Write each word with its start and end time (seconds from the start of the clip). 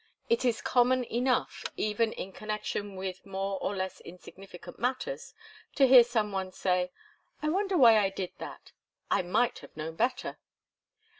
It 0.29 0.43
is 0.43 0.63
common 0.63 1.03
enough, 1.13 1.63
even 1.77 2.11
in 2.13 2.31
connection 2.31 2.95
with 2.95 3.23
more 3.23 3.59
or 3.61 3.75
less 3.75 4.01
insignificant 4.01 4.79
matters, 4.79 5.35
to 5.75 5.85
hear 5.85 6.03
some 6.03 6.31
one 6.31 6.51
say, 6.51 6.91
'I 7.43 7.49
wonder 7.49 7.77
why 7.77 7.99
I 7.99 8.09
did 8.09 8.31
that 8.39 8.71
I 9.11 9.21
might 9.21 9.59
have 9.59 9.77
known 9.77 9.95
better! 9.95 10.39